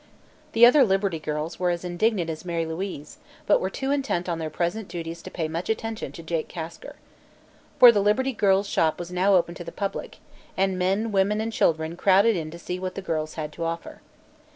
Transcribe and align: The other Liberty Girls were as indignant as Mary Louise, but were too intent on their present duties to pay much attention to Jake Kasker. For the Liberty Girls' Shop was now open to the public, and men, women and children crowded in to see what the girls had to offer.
The 0.53 0.65
other 0.65 0.83
Liberty 0.83 1.19
Girls 1.19 1.59
were 1.59 1.69
as 1.69 1.85
indignant 1.85 2.27
as 2.27 2.43
Mary 2.43 2.65
Louise, 2.65 3.19
but 3.45 3.61
were 3.61 3.69
too 3.69 3.91
intent 3.91 4.27
on 4.27 4.39
their 4.39 4.49
present 4.49 4.87
duties 4.87 5.21
to 5.21 5.29
pay 5.29 5.47
much 5.47 5.69
attention 5.69 6.11
to 6.13 6.23
Jake 6.23 6.47
Kasker. 6.47 6.95
For 7.77 7.91
the 7.91 8.01
Liberty 8.01 8.33
Girls' 8.33 8.67
Shop 8.67 8.97
was 8.97 9.11
now 9.11 9.35
open 9.35 9.53
to 9.53 9.63
the 9.63 9.71
public, 9.71 10.17
and 10.57 10.79
men, 10.79 11.11
women 11.11 11.39
and 11.39 11.53
children 11.53 11.95
crowded 11.95 12.35
in 12.35 12.49
to 12.49 12.57
see 12.57 12.79
what 12.79 12.95
the 12.95 13.03
girls 13.03 13.35
had 13.35 13.51
to 13.53 13.63
offer. 13.63 14.01